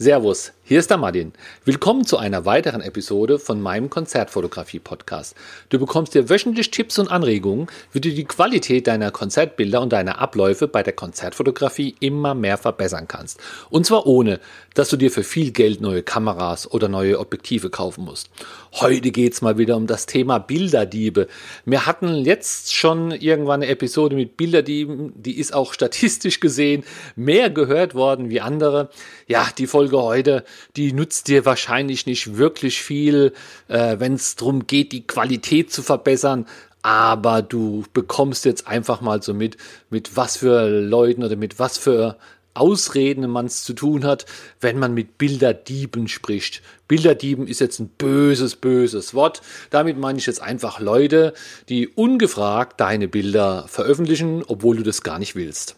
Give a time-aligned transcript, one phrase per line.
[0.00, 1.32] Servus, hier ist der Martin.
[1.64, 5.34] Willkommen zu einer weiteren Episode von meinem Konzertfotografie-Podcast.
[5.68, 10.20] Du bekommst dir wöchentlich Tipps und Anregungen, wie du die Qualität deiner Konzertbilder und deiner
[10.20, 13.40] Abläufe bei der Konzertfotografie immer mehr verbessern kannst.
[13.68, 14.38] Und zwar ohne,
[14.74, 18.30] dass du dir für viel Geld neue Kameras oder neue Objektive kaufen musst.
[18.74, 21.26] Heute geht's mal wieder um das Thema Bilderdiebe.
[21.64, 26.84] Wir hatten jetzt schon irgendwann eine Episode mit Bilderdieben, die ist auch statistisch gesehen
[27.16, 28.90] mehr gehört worden wie andere.
[29.26, 30.44] Ja, die Folge heute,
[30.76, 33.32] die nutzt dir wahrscheinlich nicht wirklich viel,
[33.68, 36.46] äh, wenn es darum geht, die Qualität zu verbessern.
[36.82, 39.56] Aber du bekommst jetzt einfach mal so mit,
[39.90, 42.16] mit was für Leuten oder mit was für
[42.54, 44.26] Ausreden man es zu tun hat,
[44.60, 46.62] wenn man mit Bilderdieben spricht.
[46.88, 49.40] Bilderdieben ist jetzt ein böses, böses Wort.
[49.70, 51.32] Damit meine ich jetzt einfach Leute,
[51.68, 55.76] die ungefragt deine Bilder veröffentlichen, obwohl du das gar nicht willst.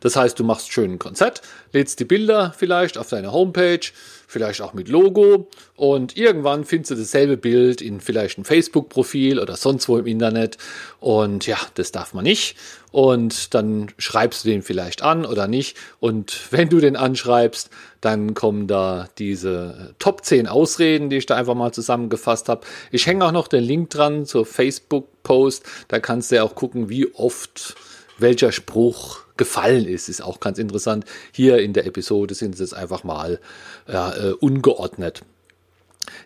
[0.00, 3.80] Das heißt, du machst schön ein Konzert, lädst die Bilder vielleicht auf deine Homepage,
[4.26, 9.56] vielleicht auch mit Logo und irgendwann findest du dasselbe Bild in vielleicht ein Facebook-Profil oder
[9.56, 10.58] sonst wo im Internet
[10.98, 12.56] und ja, das darf man nicht
[12.90, 17.70] und dann schreibst du den vielleicht an oder nicht und wenn du den anschreibst,
[18.00, 22.66] dann kommen da diese Top 10 Ausreden, die ich da einfach mal zusammengefasst habe.
[22.90, 26.88] Ich hänge auch noch den Link dran zur Facebook-Post, da kannst du ja auch gucken,
[26.88, 27.76] wie oft
[28.18, 31.04] welcher Spruch gefallen ist, ist auch ganz interessant.
[31.32, 33.40] Hier in der Episode sind sie jetzt einfach mal
[33.86, 35.22] äh, ungeordnet.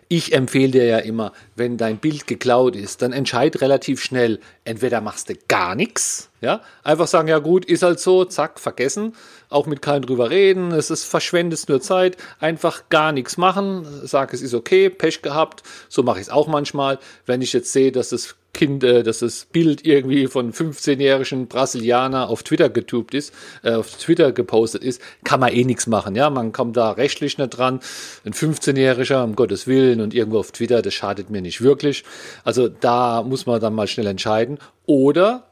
[0.09, 5.01] Ich empfehle dir ja immer, wenn dein Bild geklaut ist, dann entscheid relativ schnell, entweder
[5.01, 9.15] machst du gar nichts, ja, einfach sagen, ja gut, ist halt so, zack, vergessen,
[9.49, 14.33] auch mit keinem drüber reden, es ist verschwendest nur Zeit, einfach gar nichts machen, sag,
[14.33, 17.91] es ist okay, Pech gehabt, so mache ich es auch manchmal, wenn ich jetzt sehe,
[17.91, 23.33] dass das Kind, äh, dass das Bild irgendwie von 15-jährigen Brasilianer auf Twitter getubt ist,
[23.63, 27.37] äh, auf Twitter gepostet ist, kann man eh nichts machen, ja, man kommt da rechtlich
[27.37, 27.79] nicht dran,
[28.25, 32.03] ein 15-jähriger, um Gottes Willen und irgendwo auf Twitter, das schadet mir nicht wirklich,
[32.43, 34.57] also da muss man dann mal schnell entscheiden.
[34.85, 35.49] Oder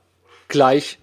[0.47, 0.99] gleich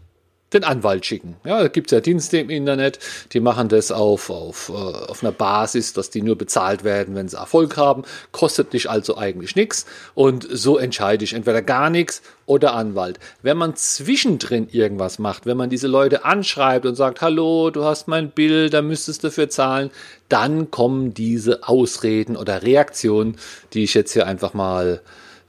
[0.54, 1.36] den Anwalt schicken.
[1.44, 2.98] Ja, da gibt es ja Dienste im Internet,
[3.32, 7.28] die machen das auf, auf, äh, auf einer Basis, dass die nur bezahlt werden, wenn
[7.28, 8.04] sie Erfolg haben.
[8.32, 9.86] Kostet nicht also eigentlich nichts.
[10.14, 13.18] Und so entscheide ich entweder gar nichts oder Anwalt.
[13.42, 18.08] Wenn man zwischendrin irgendwas macht, wenn man diese Leute anschreibt und sagt, hallo, du hast
[18.08, 19.90] mein Bild, da müsstest du dafür zahlen,
[20.28, 23.36] dann kommen diese Ausreden oder Reaktionen,
[23.72, 25.00] die ich jetzt hier einfach mal,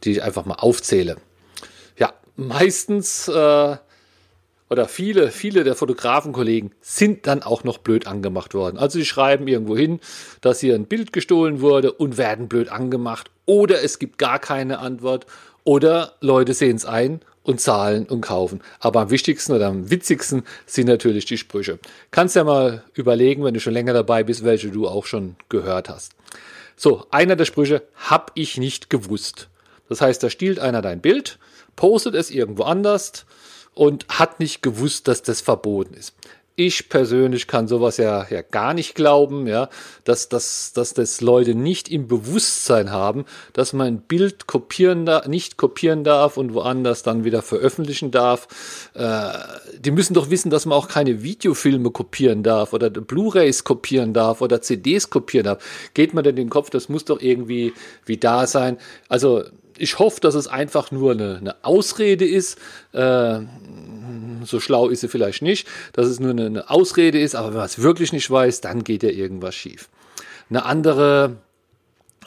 [0.04, 1.18] die ich einfach mal aufzähle.
[1.98, 3.78] Ja, meistens äh,
[4.70, 8.78] oder viele, viele der Fotografenkollegen sind dann auch noch blöd angemacht worden.
[8.78, 10.00] Also sie schreiben irgendwo hin,
[10.42, 14.80] dass hier ein Bild gestohlen wurde und werden blöd angemacht oder es gibt gar keine
[14.80, 15.26] Antwort
[15.64, 18.62] oder Leute sehen es ein und zahlen und kaufen.
[18.80, 21.80] Aber am wichtigsten oder am witzigsten sind natürlich die Sprüche.
[22.12, 25.90] Kannst ja mal überlegen, wenn du schon länger dabei bist, welche du auch schon gehört
[25.90, 26.14] hast.
[26.76, 29.48] So, einer der Sprüche hab ich nicht gewusst.
[29.88, 31.38] Das heißt, da stiehlt einer dein Bild,
[31.76, 33.26] postet es irgendwo anders,
[33.76, 36.16] und hat nicht gewusst, dass das verboten ist.
[36.58, 39.68] Ich persönlich kann sowas ja, ja gar nicht glauben, ja,
[40.06, 45.28] dass, dass, dass das Leute nicht im Bewusstsein haben, dass man ein Bild kopieren da,
[45.28, 48.48] nicht kopieren darf und woanders dann wieder veröffentlichen darf.
[48.94, 49.32] Äh,
[49.80, 54.40] die müssen doch wissen, dass man auch keine Videofilme kopieren darf oder Blu-rays kopieren darf
[54.40, 55.92] oder CDs kopieren darf.
[55.94, 57.74] Geht man denn den Kopf, das muss doch irgendwie
[58.06, 58.78] wie da sein.
[59.10, 59.44] Also
[59.78, 62.58] ich hoffe, dass es einfach nur eine, eine Ausrede ist.
[62.94, 63.40] Äh,
[64.44, 67.58] so schlau ist sie vielleicht nicht, dass es nur eine, eine Ausrede ist, aber wenn
[67.58, 69.90] man es wirklich nicht weiß, dann geht ja irgendwas schief.
[70.50, 71.38] Eine andere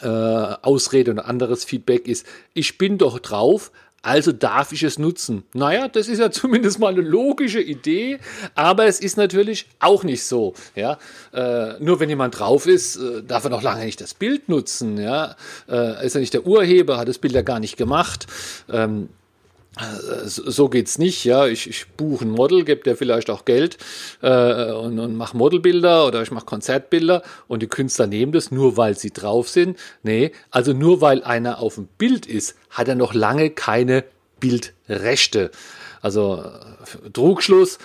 [0.03, 3.71] äh, Ausrede und ein anderes Feedback ist, ich bin doch drauf,
[4.03, 5.45] also darf ich es nutzen.
[5.55, 8.19] Naja, das ist ja zumindest mal eine logische Idee,
[8.55, 10.55] aber es ist natürlich auch nicht so.
[10.75, 10.99] Ja?
[11.33, 14.99] Äh, nur wenn jemand drauf ist, äh, darf er noch lange nicht das Bild nutzen.
[14.99, 15.37] Ja?
[15.69, 18.27] Äh, ist er nicht der Urheber, hat das Bild ja gar nicht gemacht.
[18.71, 19.09] Ähm,
[20.25, 21.47] so geht's nicht, ja.
[21.47, 23.78] Ich, ich buche ein Model, gebe dir vielleicht auch Geld
[24.22, 28.76] äh, und, und mache Modelbilder oder ich mache Konzertbilder und die Künstler nehmen das nur,
[28.76, 29.79] weil sie drauf sind.
[30.03, 34.05] Nee, also nur weil einer auf dem Bild ist, hat er noch lange keine
[34.41, 35.50] Bildrechte.
[36.00, 37.79] Also äh, Trugschluss,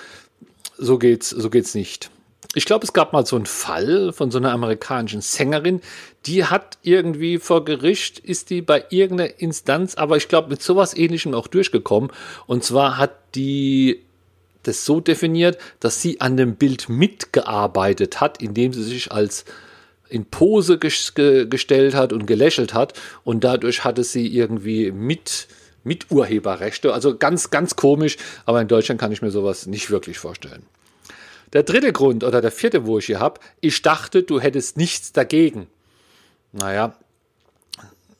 [0.77, 2.09] so geht's, so geht's nicht
[2.55, 5.81] ich glaube, es gab mal so einen Fall von so einer amerikanischen Sängerin,
[6.25, 10.95] die hat irgendwie vor Gericht, ist die bei irgendeiner Instanz, aber ich glaube mit sowas
[10.95, 12.11] ähnlichem auch durchgekommen.
[12.45, 14.01] Und zwar hat die
[14.61, 19.45] das so definiert, dass sie an dem Bild mitgearbeitet hat, indem sie sich als
[20.07, 25.47] in Pose gestellt hat und gelächelt hat und dadurch hatte sie irgendwie mit
[25.85, 26.93] mit Urheberrechte.
[26.93, 28.15] Also ganz, ganz komisch,
[28.45, 30.63] aber in Deutschland kann ich mir sowas nicht wirklich vorstellen.
[31.53, 35.13] Der dritte Grund oder der vierte, wo ich hier habe, ich dachte, du hättest nichts
[35.13, 35.67] dagegen.
[36.51, 36.95] Naja,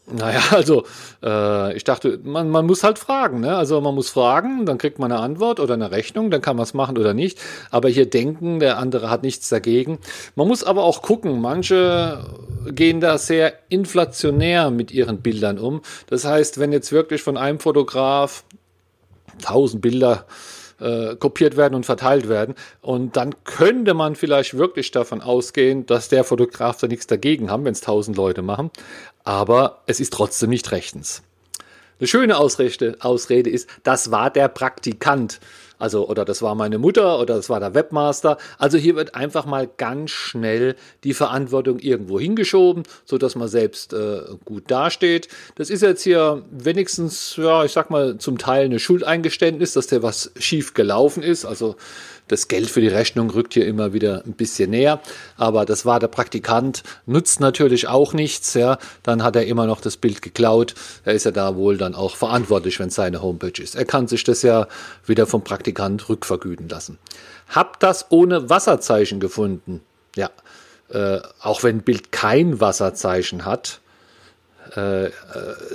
[0.05, 0.83] naja, also
[1.23, 3.39] äh, ich dachte, man, man muss halt fragen.
[3.39, 3.55] Ne?
[3.55, 6.63] Also man muss fragen, dann kriegt man eine Antwort oder eine Rechnung, dann kann man
[6.63, 7.39] es machen oder nicht.
[7.71, 9.99] Aber hier denken, der andere hat nichts dagegen.
[10.35, 12.25] Man muss aber auch gucken, manche
[12.71, 15.81] gehen da sehr inflationär mit ihren Bildern um.
[16.07, 18.43] Das heißt, wenn jetzt wirklich von einem Fotograf
[19.41, 20.62] tausend Bilder äh,
[21.19, 22.55] kopiert werden und verteilt werden.
[22.81, 27.65] Und dann könnte man vielleicht wirklich davon ausgehen, dass der Fotograf da nichts dagegen haben,
[27.65, 28.71] wenn es tausend Leute machen.
[29.23, 31.23] Aber es ist trotzdem nicht rechtens.
[31.99, 35.39] Eine schöne Ausrede, Ausrede ist, das war der Praktikant.
[35.83, 38.37] Also, oder das war meine Mutter oder das war der Webmaster.
[38.57, 43.91] Also hier wird einfach mal ganz schnell die Verantwortung irgendwo hingeschoben, so dass man selbst
[43.91, 45.27] äh, gut dasteht.
[45.55, 50.01] Das ist jetzt hier wenigstens, ja, ich sag mal, zum Teil eine Schuldeingeständnis, dass der
[50.01, 51.43] was schief gelaufen ist.
[51.43, 51.75] Also
[52.27, 55.01] das Geld für die Rechnung rückt hier immer wieder ein bisschen näher.
[55.37, 58.53] Aber das war der Praktikant, nutzt natürlich auch nichts.
[58.53, 58.77] Ja.
[59.03, 60.75] Dann hat er immer noch das Bild geklaut.
[61.03, 63.75] Er ist ja da wohl dann auch verantwortlich, wenn es seine Homepage ist.
[63.75, 64.67] Er kann sich das ja
[65.05, 66.97] wieder vom Praktikant rückvergüten lassen.
[67.49, 69.81] Hab das ohne Wasserzeichen gefunden.
[70.15, 70.29] Ja,
[70.89, 73.81] äh, auch wenn Bild kein Wasserzeichen hat,
[74.75, 75.09] äh,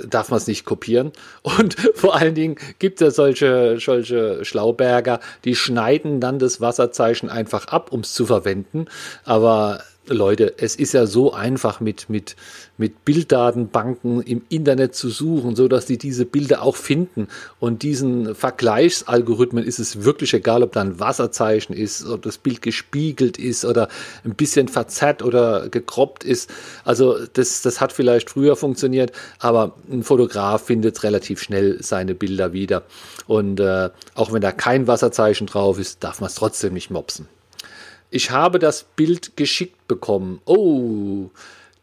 [0.07, 1.11] darf man es nicht kopieren.
[1.41, 7.67] Und vor allen Dingen gibt es solche, solche Schlauberger, die schneiden dann das Wasserzeichen einfach
[7.67, 8.85] ab, um es zu verwenden.
[9.25, 9.81] Aber
[10.13, 12.35] Leute, es ist ja so einfach mit, mit,
[12.77, 17.27] mit Bilddatenbanken im Internet zu suchen, so dass die diese Bilder auch finden.
[17.59, 22.61] Und diesen Vergleichsalgorithmen ist es wirklich egal, ob da ein Wasserzeichen ist, ob das Bild
[22.61, 23.87] gespiegelt ist oder
[24.23, 26.49] ein bisschen verzerrt oder gekroppt ist.
[26.83, 32.53] Also das, das hat vielleicht früher funktioniert, aber ein Fotograf findet relativ schnell seine Bilder
[32.53, 32.83] wieder.
[33.27, 37.27] Und äh, auch wenn da kein Wasserzeichen drauf ist, darf man es trotzdem nicht mopsen
[38.09, 40.41] ich habe das Bild geschickt bekommen.
[40.45, 41.29] Oh,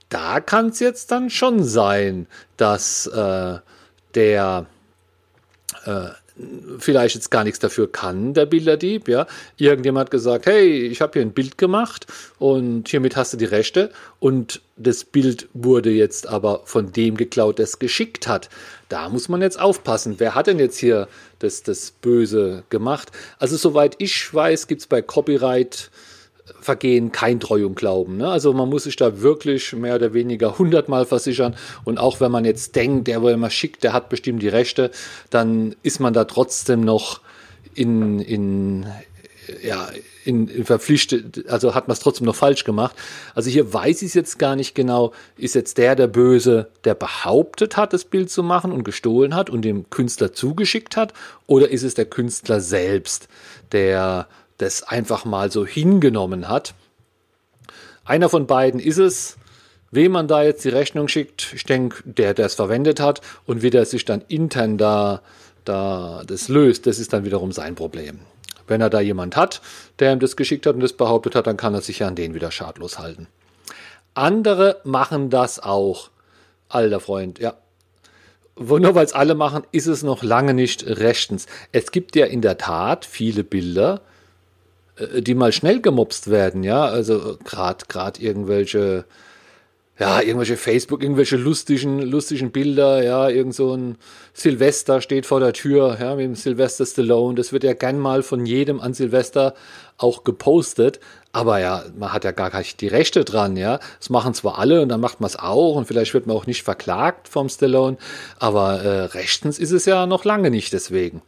[0.09, 2.27] da kann es jetzt dann schon sein,
[2.57, 3.59] dass äh,
[4.15, 4.67] der
[5.85, 6.09] äh,
[6.79, 9.27] vielleicht jetzt gar nichts dafür kann, der Bilderdieb, ja.
[9.57, 12.07] Irgendjemand hat gesagt, hey, ich habe hier ein Bild gemacht
[12.39, 13.91] und hiermit hast du die Rechte
[14.21, 18.51] und das Bild wurde jetzt aber von dem geklaut, der es geschickt hat.
[18.91, 20.17] Da muss man jetzt aufpassen.
[20.19, 21.09] Wer hat denn jetzt hier
[21.39, 23.13] das, das Böse gemacht?
[23.39, 25.91] Also soweit ich weiß, gibt es bei Copyright
[26.61, 28.17] Vergehen kein Treu und Glauben.
[28.17, 28.29] Ne?
[28.29, 31.57] Also man muss sich da wirklich mehr oder weniger hundertmal versichern.
[31.85, 34.91] Und auch wenn man jetzt denkt, der, wo immer schickt, der hat bestimmt die Rechte,
[35.31, 37.21] dann ist man da trotzdem noch
[37.75, 38.87] in, in,
[39.63, 39.89] ja,
[40.25, 42.97] in, in verpflichtet, also hat man es trotzdem noch falsch gemacht.
[43.35, 46.95] Also hier weiß ich es jetzt gar nicht genau, ist jetzt der der Böse, der
[46.95, 51.13] behauptet hat, das Bild zu machen und gestohlen hat und dem Künstler zugeschickt hat,
[51.47, 53.29] oder ist es der Künstler selbst,
[53.73, 54.27] der
[54.59, 56.75] das einfach mal so hingenommen hat.
[58.05, 59.37] Einer von beiden ist es,
[59.91, 61.53] wem man da jetzt die Rechnung schickt.
[61.55, 65.23] Ich denke, der, der es verwendet hat und wie der sich dann intern da,
[65.65, 68.21] da das löst, das ist dann wiederum sein Problem.
[68.67, 69.61] Wenn er da jemand hat,
[69.99, 72.17] der ihm das geschickt hat und das behauptet hat, dann kann er sich ja an
[72.17, 73.29] den wieder schadlos halten.
[74.15, 76.11] Andere machen das auch.
[76.69, 77.55] Alter Freund, ja.
[78.59, 81.47] Nur weil es alle machen, ist es noch lange nicht rechtens.
[81.73, 84.01] Es gibt ja in der Tat viele Bilder,
[85.19, 89.05] die mal schnell gemobst werden, ja, also gerade gerade irgendwelche
[89.99, 93.97] ja, irgendwelche Facebook, irgendwelche lustigen, lustigen Bilder, ja, irgend so ein
[94.35, 97.35] Silvester steht vor der Tür, ja, mit dem Silvester Stallone.
[97.35, 99.55] Das wird ja gern mal von jedem an Silvester
[99.97, 101.01] auch gepostet.
[101.33, 103.81] Aber ja, man hat ja gar nicht die Rechte dran, ja.
[103.99, 106.47] Das machen zwar alle und dann macht man es auch und vielleicht wird man auch
[106.47, 107.97] nicht verklagt vom Stallone,
[108.39, 111.23] aber äh, rechtens ist es ja noch lange nicht deswegen.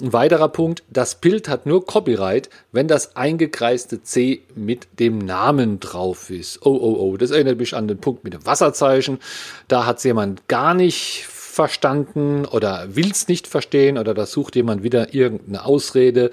[0.00, 5.80] Ein weiterer Punkt, das Bild hat nur Copyright, wenn das eingekreiste C mit dem Namen
[5.80, 6.64] drauf ist.
[6.64, 9.18] Oh, oh, oh, das erinnert mich an den Punkt mit dem Wasserzeichen.
[9.66, 14.54] Da hat es jemand gar nicht verstanden oder will es nicht verstehen oder da sucht
[14.54, 16.30] jemand wieder irgendeine Ausrede.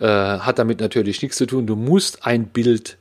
[0.00, 1.66] Äh, hat damit natürlich nichts zu tun.
[1.66, 2.97] Du musst ein Bild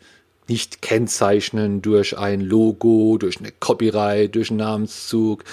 [0.49, 5.43] nicht kennzeichnen durch ein Logo, durch eine Copyright, durch einen Namenszug.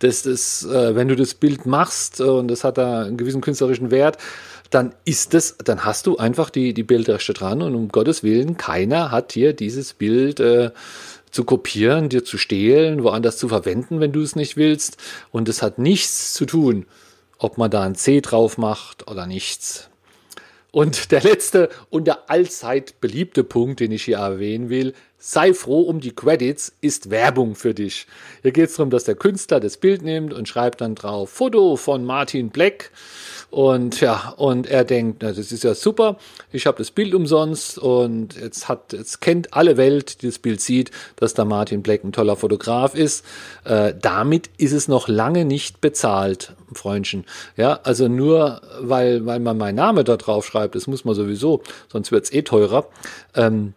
[0.00, 3.40] Das ist, äh, wenn du das Bild machst äh, und das hat da einen gewissen
[3.40, 4.18] künstlerischen Wert,
[4.70, 8.56] dann ist es, dann hast du einfach die, die Bildrechte dran und um Gottes Willen,
[8.56, 10.70] keiner hat hier dieses Bild äh,
[11.30, 14.96] zu kopieren, dir zu stehlen, woanders zu verwenden, wenn du es nicht willst.
[15.30, 16.86] Und es hat nichts zu tun,
[17.38, 19.89] ob man da ein C drauf macht oder nichts.
[20.72, 25.82] Und der letzte und der allzeit beliebte Punkt, den ich hier erwähnen will, sei froh
[25.82, 28.06] um die Credits, ist Werbung für dich.
[28.42, 31.76] Hier geht es darum, dass der Künstler das Bild nimmt und schreibt dann drauf Foto
[31.76, 32.90] von Martin Black
[33.50, 36.16] Und ja, und er denkt, na, das ist ja super,
[36.52, 40.60] ich habe das Bild umsonst und jetzt hat, jetzt kennt alle Welt, die das Bild
[40.60, 43.24] sieht, dass da Martin Black ein toller Fotograf ist.
[43.64, 47.26] Äh, damit ist es noch lange nicht bezahlt, Freundchen.
[47.56, 51.62] Ja, also nur weil, weil man meinen Name da drauf schreibt, das muss man sowieso,
[51.92, 52.86] sonst wird's eh teurer.
[53.34, 53.74] Ähm,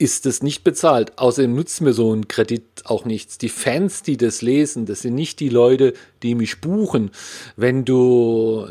[0.00, 1.18] ist es nicht bezahlt.
[1.18, 3.36] Außerdem nutzt mir so ein Kredit auch nichts.
[3.36, 5.92] Die Fans, die das lesen, das sind nicht die Leute,
[6.22, 7.10] die mich buchen.
[7.54, 8.66] Wenn du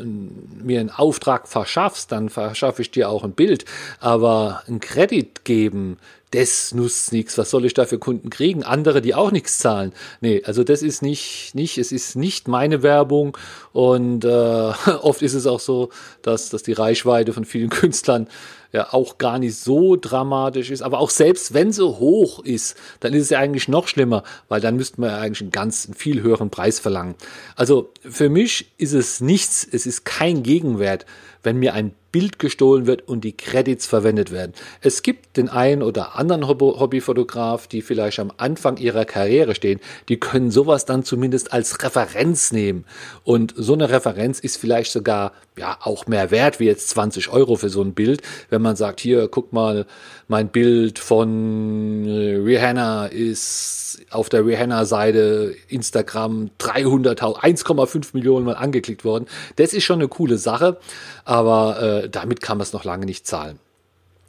[0.60, 3.64] mir einen Auftrag verschaffst, dann verschaffe ich dir auch ein Bild.
[4.00, 5.98] Aber ein Kredit geben,
[6.30, 7.38] das nutzt nichts.
[7.38, 8.62] Was soll ich da für Kunden kriegen?
[8.62, 9.92] Andere, die auch nichts zahlen.
[10.20, 13.36] Nee, also das ist nicht, nicht, es ist nicht meine Werbung
[13.72, 14.28] und äh,
[15.02, 15.90] oft ist es auch so,
[16.22, 18.28] dass, dass die Reichweite von vielen Künstlern
[18.72, 20.82] ja auch gar nicht so dramatisch ist.
[20.82, 24.60] Aber auch selbst wenn sie hoch ist, dann ist es ja eigentlich noch schlimmer, weil
[24.60, 27.16] dann müssten wir ja eigentlich einen ganz einen viel höheren Preis verlangen.
[27.56, 31.06] Also für mich ist es nichts, es ist kein Gegenwert,
[31.42, 34.52] wenn mir ein Bild gestohlen wird und die Credits verwendet werden.
[34.80, 40.18] Es gibt den einen oder anderen Hobbyfotograf, die vielleicht am Anfang ihrer Karriere stehen, die
[40.18, 42.84] können sowas dann zumindest als Referenz nehmen.
[43.22, 47.56] Und so eine Referenz ist vielleicht sogar ja auch mehr wert wie jetzt 20 Euro
[47.56, 49.86] für so ein Bild, wenn man sagt, hier, guck mal,
[50.26, 59.04] mein Bild von äh, Rihanna ist auf der Rihanna-Seite Instagram 300.000, 1,5 Millionen Mal angeklickt
[59.04, 59.26] worden.
[59.56, 60.78] Das ist schon eine coole Sache,
[61.24, 63.58] aber äh, damit kann man es noch lange nicht zahlen.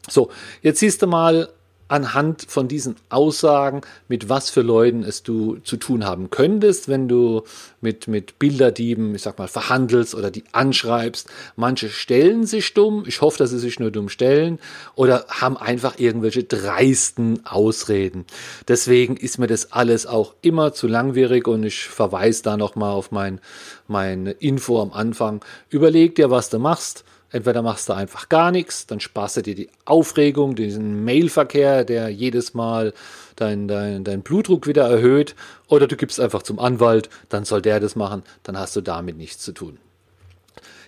[0.09, 0.29] So,
[0.61, 1.49] jetzt siehst du mal,
[1.91, 7.07] anhand von diesen Aussagen, mit was für Leuten es du zu tun haben könntest, wenn
[7.07, 7.43] du
[7.81, 11.29] mit, mit Bilderdieben, ich sag mal, verhandelst oder die anschreibst.
[11.57, 14.59] Manche stellen sich dumm, ich hoffe, dass sie sich nur dumm stellen,
[14.95, 18.25] oder haben einfach irgendwelche dreisten Ausreden.
[18.67, 23.11] Deswegen ist mir das alles auch immer zu langwierig und ich verweise da nochmal auf
[23.11, 23.41] mein,
[23.87, 25.43] meine Info am Anfang.
[25.69, 29.55] Überleg dir, was du machst Entweder machst du einfach gar nichts, dann sparst du dir
[29.55, 32.93] die Aufregung, diesen Mailverkehr, der jedes Mal
[33.37, 35.35] deinen dein, dein Blutdruck wieder erhöht,
[35.67, 39.17] oder du gibst einfach zum Anwalt, dann soll der das machen, dann hast du damit
[39.17, 39.77] nichts zu tun.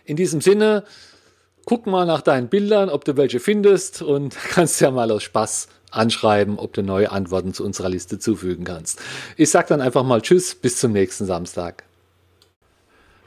[0.04, 0.84] In diesem Sinne,
[1.66, 5.70] guck mal nach deinen Bildern, ob du welche findest und kannst ja mal aus Spaß
[5.92, 9.00] anschreiben, ob du neue Antworten zu unserer Liste zufügen kannst.
[9.38, 11.84] Ich sag dann einfach mal Tschüss, bis zum nächsten Samstag.